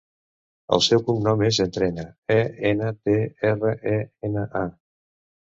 El 0.77 0.81
seu 0.85 1.03
cognom 1.09 1.43
és 1.47 1.59
Entrena: 1.65 2.05
e, 2.37 2.39
ena, 2.71 2.91
te, 3.09 3.17
erra, 3.53 3.77
e, 3.95 3.95
ena, 4.31 4.49
a. 4.65 4.65